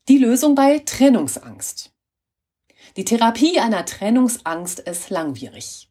[0.07, 1.91] Die Lösung bei Trennungsangst.
[2.97, 5.89] Die Therapie einer Trennungsangst ist langwierig.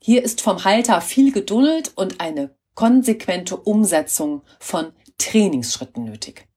[0.00, 6.48] Hier ist vom Halter viel Geduld und eine konsequente Umsetzung von Trainingsschritten nötig.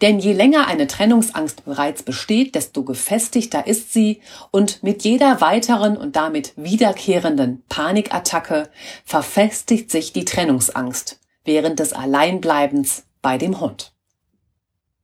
[0.00, 4.20] Denn je länger eine Trennungsangst bereits besteht, desto gefestigter ist sie
[4.52, 8.68] und mit jeder weiteren und damit wiederkehrenden Panikattacke
[9.04, 13.92] verfestigt sich die Trennungsangst während des Alleinbleibens bei dem Hund.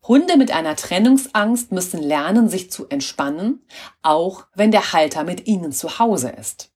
[0.07, 3.65] Hunde mit einer Trennungsangst müssen lernen, sich zu entspannen,
[4.03, 6.71] auch wenn der Halter mit ihnen zu Hause ist.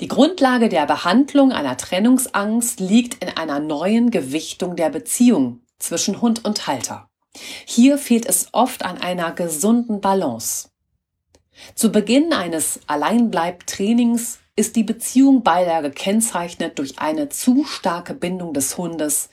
[0.00, 6.44] Die Grundlage der Behandlung einer Trennungsangst liegt in einer neuen Gewichtung der Beziehung zwischen Hund
[6.44, 7.08] und Halter.
[7.66, 10.68] Hier fehlt es oft an einer gesunden Balance.
[11.74, 18.78] Zu Beginn eines Alleinbleibtrainings ist die Beziehung beider gekennzeichnet durch eine zu starke Bindung des
[18.78, 19.28] Hundes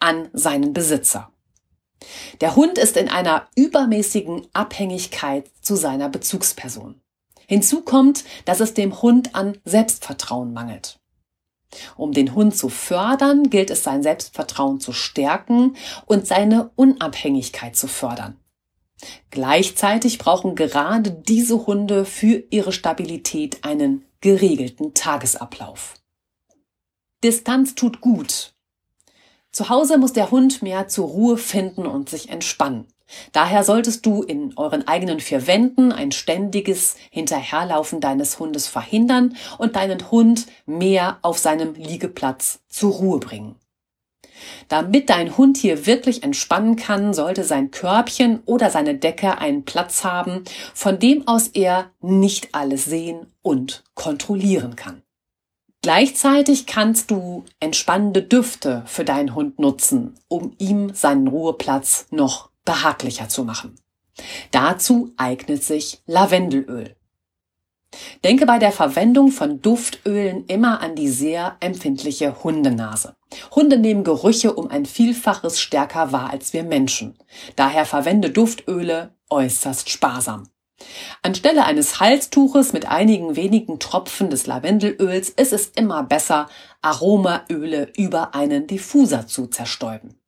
[0.00, 1.30] an seinen Besitzer.
[2.40, 7.00] Der Hund ist in einer übermäßigen Abhängigkeit zu seiner Bezugsperson.
[7.46, 10.98] Hinzu kommt, dass es dem Hund an Selbstvertrauen mangelt.
[11.96, 17.88] Um den Hund zu fördern, gilt es, sein Selbstvertrauen zu stärken und seine Unabhängigkeit zu
[17.88, 18.36] fördern.
[19.30, 25.94] Gleichzeitig brauchen gerade diese Hunde für ihre Stabilität einen geregelten Tagesablauf.
[27.22, 28.54] Distanz tut gut.
[29.50, 32.86] Zu Hause muss der Hund mehr zur Ruhe finden und sich entspannen.
[33.32, 39.76] Daher solltest du in euren eigenen vier Wänden ein ständiges Hinterherlaufen deines Hundes verhindern und
[39.76, 43.56] deinen Hund mehr auf seinem Liegeplatz zur Ruhe bringen.
[44.68, 50.04] Damit dein Hund hier wirklich entspannen kann, sollte sein Körbchen oder seine Decke einen Platz
[50.04, 55.02] haben, von dem aus er nicht alles sehen und kontrollieren kann.
[55.82, 63.28] Gleichzeitig kannst du entspannende Düfte für deinen Hund nutzen, um ihm seinen Ruheplatz noch behaglicher
[63.28, 63.76] zu machen.
[64.50, 66.96] Dazu eignet sich Lavendelöl.
[68.24, 73.14] Denke bei der Verwendung von Duftölen immer an die sehr empfindliche Hundenase.
[73.54, 77.16] Hunde nehmen Gerüche um ein Vielfaches stärker wahr als wir Menschen.
[77.56, 80.48] Daher verwende Duftöle äußerst sparsam.
[81.22, 86.48] Anstelle eines Halstuches mit einigen wenigen Tropfen des Lavendelöls ist es immer besser,
[86.82, 90.18] Aromaöle über einen Diffuser zu zerstäuben.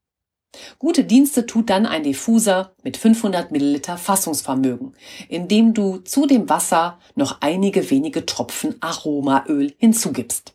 [0.78, 4.94] Gute Dienste tut dann ein Diffuser mit 500 Milliliter Fassungsvermögen,
[5.28, 10.54] indem du zu dem Wasser noch einige wenige Tropfen Aromaöl hinzugibst.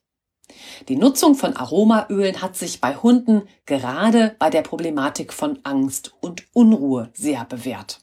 [0.89, 6.43] Die Nutzung von Aromaölen hat sich bei Hunden gerade bei der Problematik von Angst und
[6.53, 7.99] Unruhe sehr bewährt.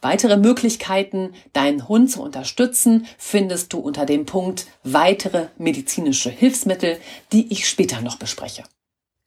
[0.00, 6.98] Weitere Möglichkeiten, deinen Hund zu unterstützen, findest du unter dem Punkt weitere medizinische Hilfsmittel,
[7.32, 8.64] die ich später noch bespreche.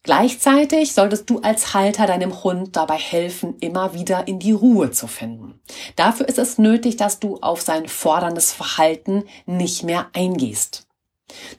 [0.04, 5.08] Gleichzeitig solltest du als Halter deinem Hund dabei helfen, immer wieder in die Ruhe zu
[5.08, 5.60] finden.
[5.98, 10.88] Dafür ist es nötig, dass du auf sein forderndes Verhalten nicht mehr eingehst.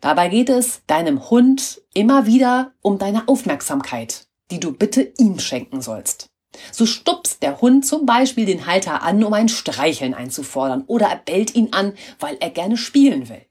[0.01, 5.83] Dabei geht es deinem Hund immer wieder um deine Aufmerksamkeit, die du bitte ihm schenken
[5.83, 6.31] sollst.
[6.73, 11.17] So stupst der Hund zum Beispiel den Halter an, um ein Streicheln einzufordern, oder er
[11.17, 13.45] bellt ihn an, weil er gerne spielen will.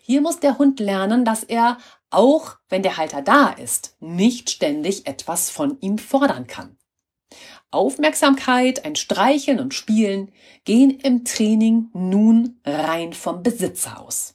[0.00, 1.78] Hier muss der Hund lernen, dass er
[2.12, 6.76] auch wenn der Halter da ist, nicht ständig etwas von ihm fordern kann.
[7.70, 10.30] Aufmerksamkeit, ein Streicheln und Spielen
[10.64, 14.34] gehen im Training nun rein vom Besitzer aus.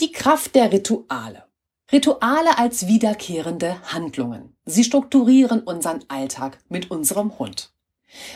[0.00, 1.44] Die Kraft der Rituale.
[1.90, 4.56] Rituale als wiederkehrende Handlungen.
[4.66, 7.72] Sie strukturieren unseren Alltag mit unserem Hund.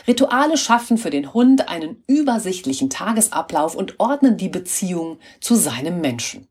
[0.07, 6.47] Rituale schaffen für den Hund einen übersichtlichen Tagesablauf und ordnen die Beziehung zu seinem Menschen.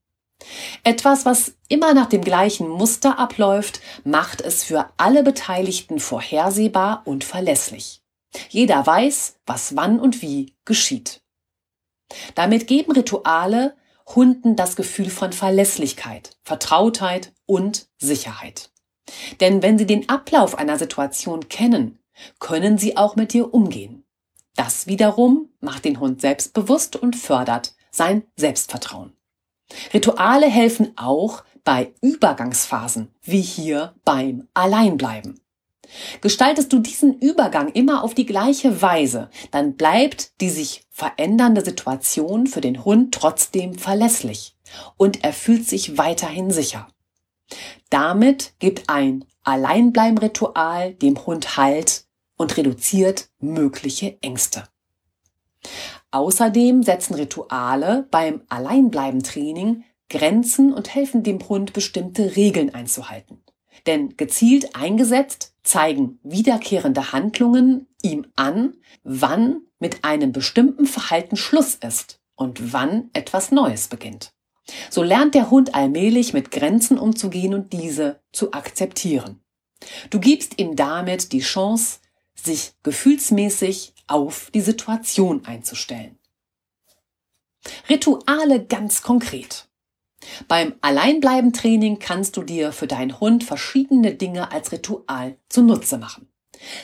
[0.85, 7.25] Etwas, was immer nach dem gleichen Muster abläuft, macht es für alle Beteiligten vorhersehbar und
[7.25, 8.03] verlässlich.
[8.49, 11.23] Jeder weiß, was wann und wie geschieht.
[12.35, 13.75] Damit geben Rituale
[14.15, 18.71] Hunden das Gefühl von Verlässlichkeit, Vertrautheit und Sicherheit.
[19.41, 21.99] Denn wenn sie den Ablauf einer Situation kennen,
[22.39, 24.05] können sie auch mit dir umgehen.
[24.55, 29.13] Das wiederum macht den Hund selbstbewusst und fördert sein Selbstvertrauen.
[29.93, 35.41] Rituale helfen auch bei Übergangsphasen, wie hier beim Alleinbleiben.
[36.21, 42.47] Gestaltest du diesen Übergang immer auf die gleiche Weise, dann bleibt die sich verändernde Situation
[42.47, 44.57] für den Hund trotzdem verlässlich
[44.97, 46.89] und er fühlt sich weiterhin sicher.
[47.91, 52.07] Damit gibt ein Alleinbleiben-Ritual dem Hund Halt
[52.37, 54.65] und reduziert mögliche Ängste.
[56.13, 63.43] Außerdem setzen Rituale beim Alleinbleiben-Training Grenzen und helfen dem Hund, bestimmte Regeln einzuhalten.
[63.87, 72.21] Denn gezielt eingesetzt zeigen wiederkehrende Handlungen ihm an, wann mit einem bestimmten Verhalten Schluss ist
[72.37, 74.33] und wann etwas Neues beginnt.
[74.91, 79.43] So lernt der Hund allmählich mit Grenzen umzugehen und diese zu akzeptieren.
[80.11, 82.01] Du gibst ihm damit die Chance,
[82.35, 86.19] sich gefühlsmäßig auf die Situation einzustellen.
[87.89, 89.69] Rituale ganz konkret.
[90.49, 96.29] Beim Alleinbleiben-Training kannst du dir für deinen Hund verschiedene Dinge als Ritual zunutze machen.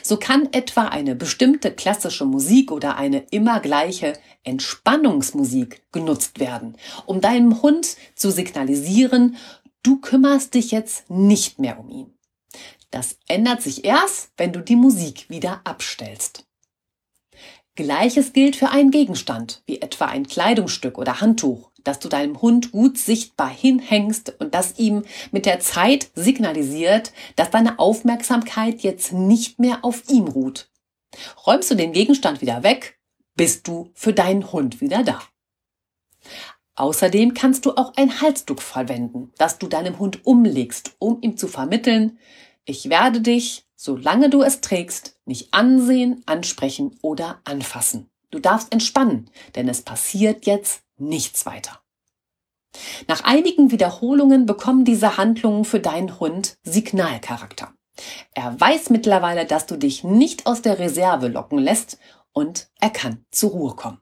[0.03, 4.13] So kann etwa eine bestimmte klassische Musik oder eine immer gleiche
[4.43, 9.37] Entspannungsmusik genutzt werden, um deinem Hund zu signalisieren,
[9.83, 12.13] du kümmerst dich jetzt nicht mehr um ihn.
[12.91, 16.48] Das ändert sich erst, wenn du die Musik wieder abstellst.
[17.79, 22.73] Gleiches gilt für einen Gegenstand, wie etwa ein Kleidungsstück oder Handtuch, das du deinem Hund
[22.73, 29.59] gut sichtbar hinhängst und das ihm mit der Zeit signalisiert, dass deine Aufmerksamkeit jetzt nicht
[29.59, 30.69] mehr auf ihm ruht.
[31.47, 32.99] Räumst du den Gegenstand wieder weg,
[33.35, 35.21] bist du für deinen Hund wieder da.
[36.75, 41.47] Außerdem kannst du auch ein Halstuch verwenden, das du deinem Hund umlegst, um ihm zu
[41.47, 42.19] vermitteln,
[42.65, 48.09] ich werde dich, solange du es trägst, nicht ansehen, ansprechen oder anfassen.
[48.31, 51.79] Du darfst entspannen, denn es passiert jetzt nichts weiter.
[53.07, 57.73] Nach einigen Wiederholungen bekommen diese Handlungen für deinen Hund Signalcharakter.
[58.33, 61.97] Er weiß mittlerweile, dass du dich nicht aus der Reserve locken lässt
[62.33, 63.99] und er kann zur Ruhe kommen.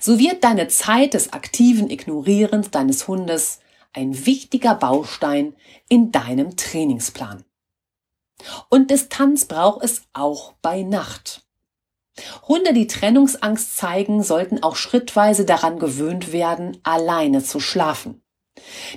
[0.00, 3.60] So wird deine Zeit des aktiven Ignorierens deines Hundes
[3.92, 5.54] ein wichtiger Baustein
[5.88, 7.44] in deinem Trainingsplan.
[8.68, 11.42] Und Distanz braucht es auch bei Nacht.
[12.46, 18.22] Hunde, die Trennungsangst zeigen, sollten auch schrittweise daran gewöhnt werden, alleine zu schlafen.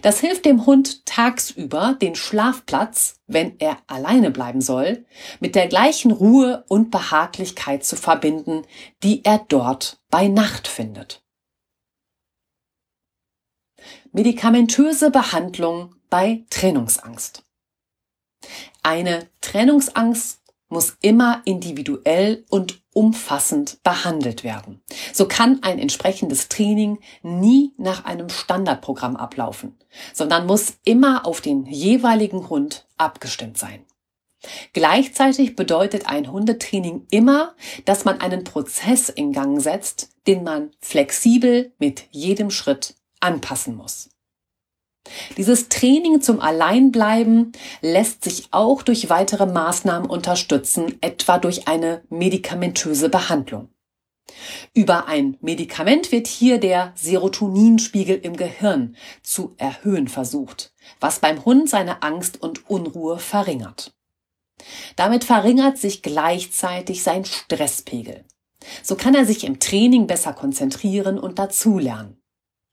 [0.01, 5.05] Das hilft dem Hund tagsüber, den Schlafplatz, wenn er alleine bleiben soll,
[5.39, 8.63] mit der gleichen Ruhe und Behaglichkeit zu verbinden,
[9.01, 11.23] die er dort bei Nacht findet.
[14.12, 17.44] Medikamentöse Behandlung bei Trennungsangst.
[18.84, 24.81] Eine Trennungsangst muss immer individuell und umfassend behandelt werden.
[25.13, 29.77] So kann ein entsprechendes Training nie nach einem Standardprogramm ablaufen,
[30.13, 33.86] sondern muss immer auf den jeweiligen Hund abgestimmt sein.
[34.73, 37.55] Gleichzeitig bedeutet ein Hundetraining immer,
[37.86, 44.10] dass man einen Prozess in Gang setzt, den man flexibel mit jedem Schritt anpassen muss.
[45.38, 53.10] Dieses Training zum Alleinbleiben lässt sich auch durch weitere Maßnahmen unterstützen, etwa durch eine medikamentöse
[53.10, 53.70] Behandlung.
[54.74, 61.70] Über ein Medikament wird hier der Serotoninspiegel im Gehirn zu erhöhen versucht, was beim Hund
[61.70, 63.94] seine Angst und Unruhe verringert.
[64.96, 68.26] Damit verringert sich gleichzeitig sein Stresspegel.
[68.82, 72.18] So kann er sich im Training besser konzentrieren und dazulernen.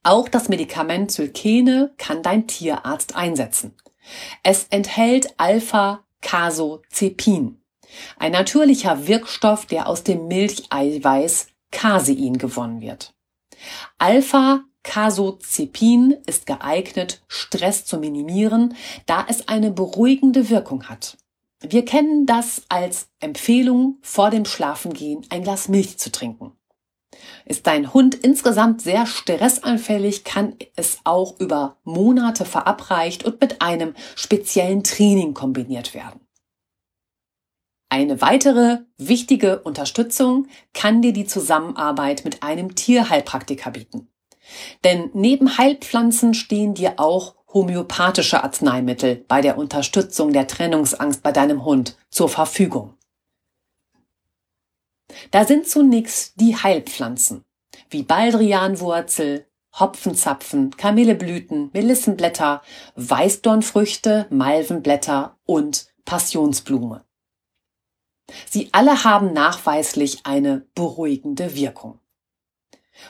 [0.03, 3.73] Auch das Medikament Zylkene kann dein Tierarzt einsetzen.
[4.43, 7.61] Es enthält Alpha-Casozepin,
[8.17, 13.13] ein natürlicher Wirkstoff, der aus dem Milcheiweiß Casein gewonnen wird.
[13.97, 21.15] Alpha-Casozepin ist geeignet, Stress zu minimieren, da es eine beruhigende Wirkung hat.
[21.61, 26.51] Wir kennen das als Empfehlung, vor dem Schlafengehen ein Glas Milch zu trinken.
[27.45, 33.93] Ist dein Hund insgesamt sehr stressanfällig, kann es auch über Monate verabreicht und mit einem
[34.15, 36.21] speziellen Training kombiniert werden.
[37.89, 44.07] Eine weitere wichtige Unterstützung kann dir die Zusammenarbeit mit einem Tierheilpraktiker bieten.
[44.83, 51.63] Denn neben Heilpflanzen stehen dir auch homöopathische Arzneimittel bei der Unterstützung der Trennungsangst bei deinem
[51.65, 52.92] Hund zur Verfügung.
[55.33, 57.43] Da sind zunächst die Heilpflanzen,
[57.89, 59.47] wie Baldrianwurzel,
[59.79, 62.61] Hopfenzapfen, Kamilleblüten, Melissenblätter,
[62.97, 67.03] Weißdornfrüchte, Malvenblätter und Passionsblume.
[68.47, 71.97] Sie alle haben nachweislich eine beruhigende Wirkung.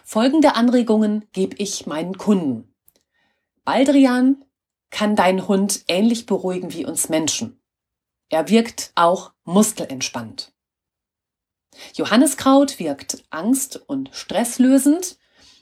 [0.06, 2.74] Folgende Anregungen gebe ich meinen Kunden.
[3.66, 4.46] Baldrian
[4.92, 7.62] kann deinen Hund ähnlich beruhigen wie uns Menschen.
[8.30, 10.53] Er wirkt auch muskelentspannt.
[11.96, 15.18] Johanniskraut wirkt angst- und stresslösend.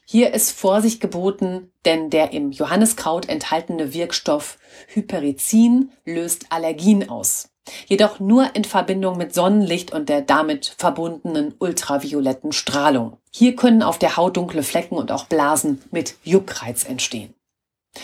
[0.06, 7.50] Hier ist Vorsicht geboten, denn der im Johanniskraut enthaltene Wirkstoff Hyperizin löst Allergien aus.
[7.86, 13.17] Jedoch nur in Verbindung mit Sonnenlicht und der damit verbundenen ultravioletten Strahlung.
[13.32, 17.33] Hier können auf der Haut dunkle Flecken und auch Blasen mit Juckreiz entstehen.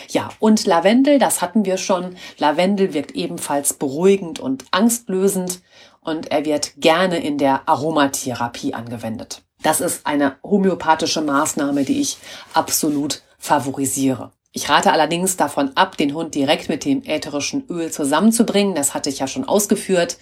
[0.10, 2.18] Ja, und Lavendel, das hatten wir schon.
[2.38, 5.62] Lavendel wirkt ebenfalls beruhigend und angstlösend
[6.08, 9.44] und er wird gerne in der Aromatherapie angewendet.
[9.62, 12.18] Das ist eine homöopathische Maßnahme, die ich
[12.54, 14.32] absolut favorisiere.
[14.54, 18.74] Ich rate allerdings davon ab, den Hund direkt mit dem ätherischen Öl zusammenzubringen.
[18.74, 20.18] Das hatte ich ja schon ausgeführt.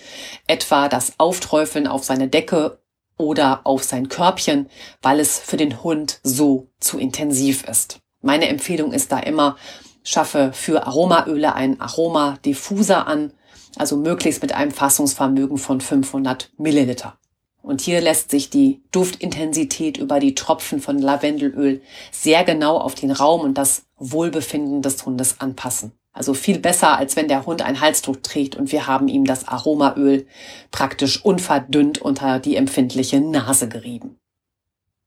[0.47, 2.79] Etwa das Aufträufeln auf seine Decke
[3.17, 4.67] oder auf sein Körbchen,
[5.03, 7.99] weil es für den Hund so zu intensiv ist.
[8.23, 9.55] Meine Empfehlung ist da immer,
[10.03, 13.33] schaffe für Aromaöle einen Aromadiffuser an
[13.77, 17.17] also möglichst mit einem Fassungsvermögen von 500 Milliliter.
[17.61, 23.09] Und hier lässt sich die Duftintensität über die Tropfen von Lavendelöl sehr genau auf den
[23.09, 25.91] Raum und das Wohlbefinden des Hundes anpassen.
[26.13, 29.47] Also viel besser, als wenn der Hund ein Halstuch trägt und wir haben ihm das
[29.47, 30.27] Aromaöl
[30.71, 34.17] praktisch unverdünnt unter die empfindliche Nase gerieben.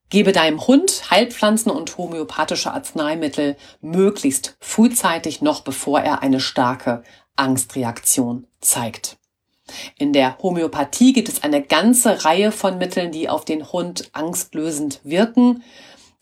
[0.09, 7.03] Gebe deinem Hund Heilpflanzen und homöopathische Arzneimittel möglichst frühzeitig noch bevor er eine starke
[7.35, 9.17] Angstreaktion zeigt.
[9.97, 14.99] In der Homöopathie gibt es eine ganze Reihe von Mitteln, die auf den Hund angstlösend
[15.03, 15.63] wirken.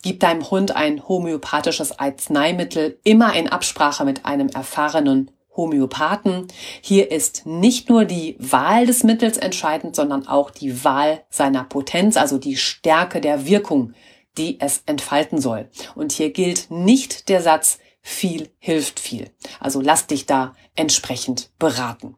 [0.02, 6.48] Gib deinem Hund ein homöopathisches Arzneimittel immer in Absprache mit einem erfahrenen Homöopathen.
[6.82, 12.16] Hier ist nicht nur die Wahl des Mittels entscheidend, sondern auch die Wahl seiner Potenz,
[12.16, 13.94] also die Stärke der Wirkung,
[14.38, 15.70] die es entfalten soll.
[15.96, 19.32] Und hier gilt nicht der Satz, viel hilft viel.
[19.60, 22.16] Also lass dich da entsprechend beraten.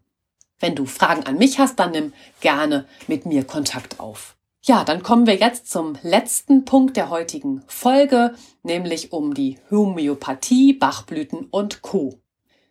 [0.59, 4.35] Wenn du Fragen an mich hast, dann nimm gerne mit mir Kontakt auf.
[4.61, 10.73] Ja, dann kommen wir jetzt zum letzten Punkt der heutigen Folge, nämlich um die Homöopathie,
[10.73, 12.19] Bachblüten und Co.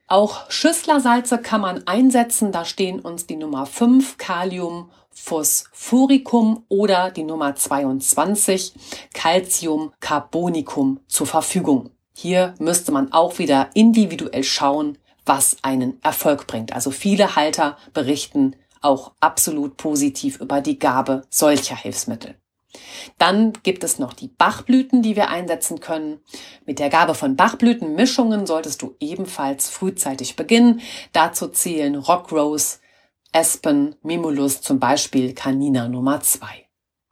[0.07, 2.53] Auch Schüsslersalze kann man einsetzen.
[2.53, 8.75] Da stehen uns die Nummer 5 Kalium Phosphoricum oder die Nummer 22
[9.13, 11.91] Calcium Carbonicum zur Verfügung.
[12.15, 14.99] Hier müsste man auch wieder individuell schauen,
[15.29, 16.73] was einen Erfolg bringt.
[16.73, 22.35] Also viele Halter berichten auch absolut positiv über die Gabe solcher Hilfsmittel.
[23.17, 26.21] Dann gibt es noch die Bachblüten, die wir einsetzen können.
[26.67, 30.81] Mit der Gabe von Bachblütenmischungen solltest du ebenfalls frühzeitig beginnen.
[31.13, 32.79] Dazu zählen Rockrose,
[33.33, 36.47] Aspen, Mimulus, zum Beispiel Canina Nummer 2.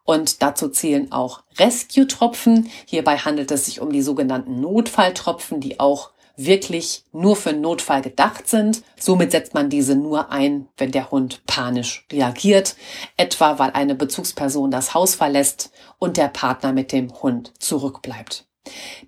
[0.05, 2.71] Und dazu zählen auch Rescue-Tropfen.
[2.87, 8.49] Hierbei handelt es sich um die sogenannten Notfalltropfen, die auch wirklich nur für Notfall gedacht
[8.49, 8.83] sind.
[8.99, 12.77] Somit setzt man diese nur ein, wenn der Hund panisch reagiert,
[13.17, 18.47] etwa weil eine Bezugsperson das Haus verlässt und der Partner mit dem Hund zurückbleibt.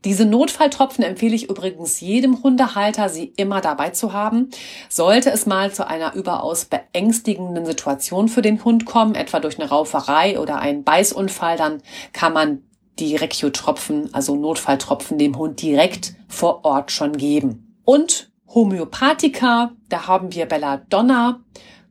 [0.05, 4.51] Diese Notfalltropfen empfehle ich übrigens jedem Hundehalter, sie immer dabei zu haben.
[4.89, 9.69] Sollte es mal zu einer überaus beängstigenden Situation für den Hund kommen, etwa durch eine
[9.69, 12.63] Rauferei oder einen Beißunfall, dann kann man
[12.99, 17.77] die Recchio-Tropfen, also Notfalltropfen, dem Hund direkt vor Ort schon geben.
[17.85, 21.41] Und Homöopathika, da haben wir Belladonna,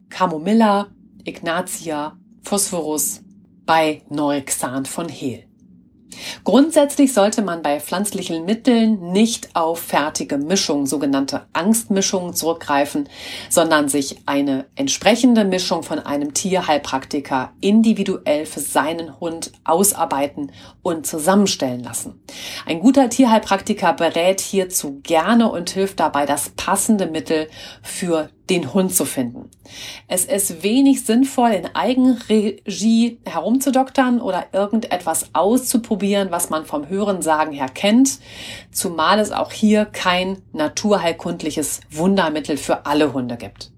[0.09, 0.87] Camomilla,
[1.23, 3.21] Ignatia, Phosphorus
[3.65, 5.46] bei Neuxan von Hehl.
[6.43, 13.09] Grundsätzlich sollte man bei pflanzlichen Mitteln nicht auf fertige Mischungen, sogenannte Angstmischungen zurückgreifen,
[13.49, 20.51] sondern sich eine entsprechende Mischung von einem Tierheilpraktiker individuell für seinen Hund ausarbeiten
[20.81, 22.21] und zusammenstellen lassen.
[22.65, 27.47] Ein guter Tierheilpraktiker berät hierzu gerne und hilft dabei, das passende Mittel
[27.81, 29.49] für den Hund zu finden.
[30.07, 37.69] Es ist wenig sinnvoll, in Eigenregie herumzudoktern oder irgendetwas auszuprobieren, was man vom Hörensagen her
[37.69, 38.19] kennt,
[38.71, 43.71] zumal es auch hier kein naturheilkundliches Wundermittel für alle Hunde gibt.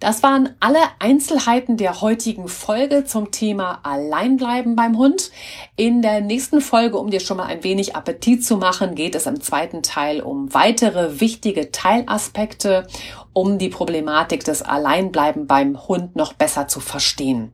[0.00, 5.30] Das waren alle Einzelheiten der heutigen Folge zum Thema Alleinbleiben beim Hund.
[5.76, 9.26] In der nächsten Folge, um dir schon mal ein wenig Appetit zu machen, geht es
[9.26, 12.86] im zweiten Teil um weitere wichtige Teilaspekte,
[13.32, 17.52] um die Problematik des Alleinbleiben beim Hund noch besser zu verstehen.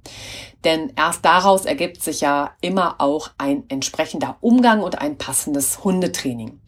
[0.65, 6.59] Denn erst daraus ergibt sich ja immer auch ein entsprechender Umgang und ein passendes Hundetraining.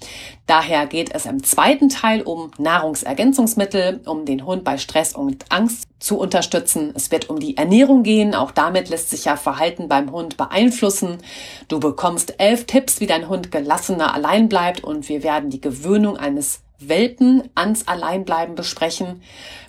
[0.47, 5.89] Daher geht es im zweiten Teil um Nahrungsergänzungsmittel, um den Hund bei Stress und Angst
[5.99, 6.93] zu unterstützen.
[6.95, 8.37] Es wird um die Ernährung gehen.
[8.37, 11.19] Auch damit lässt sich ja Verhalten beim Hund beeinflussen.
[11.67, 16.17] Du bekommst elf Tipps, wie dein Hund gelassener allein bleibt und wir werden die Gewöhnung
[16.17, 19.23] eines Welpen ans Alleinbleiben besprechen.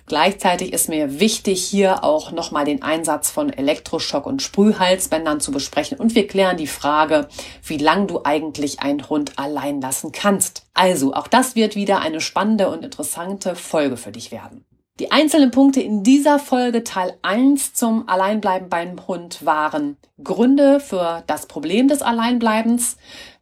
[0.06, 5.98] Gleichzeitig ist mir wichtig, hier auch nochmal den Einsatz von Elektroschock und Sprühhalsbändern zu besprechen.
[5.98, 7.28] Und wir klären die Frage,
[7.64, 10.66] wie lang du eigentlich einen Hund allein lassen kannst.
[10.74, 14.64] Also, auch das wird wieder eine spannende und interessante Folge für dich werden.
[15.00, 21.24] Die einzelnen Punkte in dieser Folge Teil 1 zum Alleinbleiben beim Hund waren Gründe für
[21.26, 22.98] das Problem des Alleinbleibens,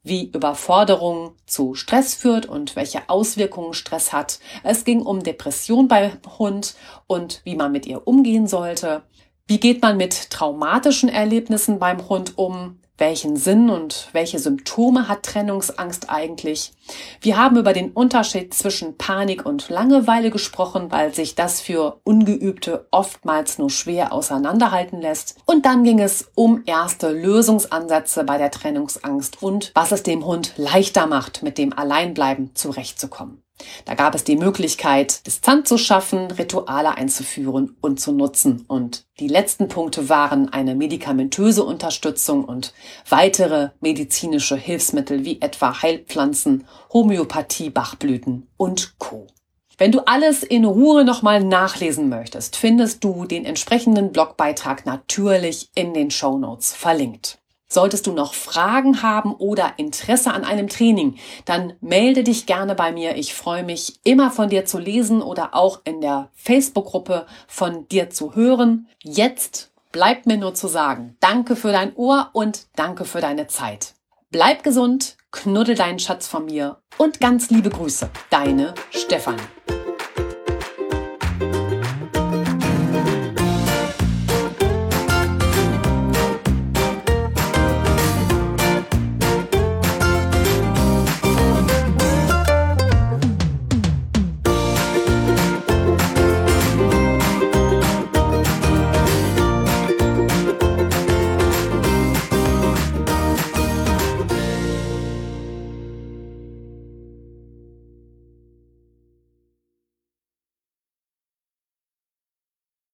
[0.08, 4.40] wie Überforderung zu Stress führt und welche Auswirkungen Stress hat.
[4.62, 6.74] Es ging um Depression beim Hund
[7.06, 9.02] und wie man mit ihr umgehen sollte.
[9.46, 12.80] Wie geht man mit traumatischen Erlebnissen beim Hund um?
[12.98, 16.72] Welchen Sinn und welche Symptome hat Trennungsangst eigentlich.
[17.20, 22.86] Wir haben über den Unterschied zwischen Panik und Langeweile gesprochen, weil sich das für Ungeübte
[22.90, 25.36] oftmals nur schwer auseinanderhalten lässt.
[25.46, 30.52] Und dann ging es um erste Lösungsansätze bei der Trennungsangst und was es dem Hund
[30.56, 33.42] leichter macht, mit dem Alleinbleiben zurechtzukommen.
[33.84, 38.64] Da gab es die Möglichkeit, Distanz zu schaffen, Rituale einzuführen und zu nutzen.
[38.68, 42.72] Und die letzten Punkte waren eine medikamentöse Unterstützung und
[43.08, 49.26] weitere medizinische Hilfsmittel wie etwa Heilpflanzen, Homöopathie, Bachblüten und Co.
[49.78, 55.94] Wenn du alles in Ruhe nochmal nachlesen möchtest, findest du den entsprechenden Blogbeitrag natürlich in
[55.94, 57.37] den Show Notes verlinkt.
[57.68, 62.92] Solltest du noch Fragen haben oder Interesse an einem Training, dann melde dich gerne bei
[62.92, 63.16] mir.
[63.16, 68.08] Ich freue mich immer von dir zu lesen oder auch in der Facebook-Gruppe von dir
[68.08, 68.88] zu hören.
[69.02, 73.94] Jetzt bleibt mir nur zu sagen, danke für dein Ohr und danke für deine Zeit.
[74.30, 79.42] Bleib gesund, knuddel deinen Schatz von mir und ganz liebe Grüße, deine Stefanie.